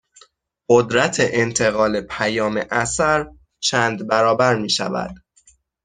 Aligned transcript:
قدرت 0.69 1.15
انتقال 1.19 2.01
پیام 2.01 2.61
اثر 2.71 3.31
چند 3.61 4.07
برابر 4.07 4.55
می 4.55 4.69
شود 4.69 5.15